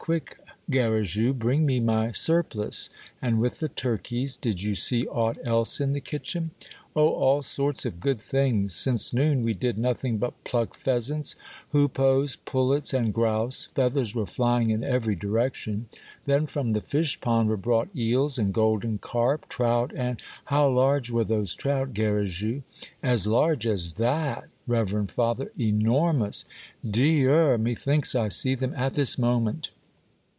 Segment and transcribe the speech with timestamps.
[0.07, 1.31] Quick, Garrigou!
[1.31, 2.89] bring me my surpHce.
[3.21, 6.49] And with the turkeys, did you see aught else in the kitchen?""
[6.95, 8.73] Oh, all sorts of good things.
[8.73, 11.35] Since noon we did nothing but pluck pheasants,
[11.69, 15.85] hoopoes, pullets, and grouse; feathers were flying in every direction;
[16.25, 21.11] then from the fish pond were brought eels and golden carp, trout and —""How large
[21.11, 22.63] were those trout, Garrigou?""
[23.03, 26.43] As large as that, reverend father, enormous!"
[26.87, 27.55] ^' Dieu!
[27.59, 29.69] methinks I see them at this moment.